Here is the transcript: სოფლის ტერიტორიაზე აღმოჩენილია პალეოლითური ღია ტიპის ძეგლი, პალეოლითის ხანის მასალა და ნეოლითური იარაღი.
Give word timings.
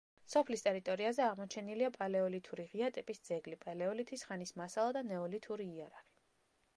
სოფლის 0.33 0.61
ტერიტორიაზე 0.67 1.23
აღმოჩენილია 1.25 1.89
პალეოლითური 1.97 2.65
ღია 2.73 2.89
ტიპის 2.97 3.21
ძეგლი, 3.27 3.57
პალეოლითის 3.67 4.25
ხანის 4.31 4.55
მასალა 4.63 4.97
და 4.97 5.05
ნეოლითური 5.11 5.69
იარაღი. 5.77 6.11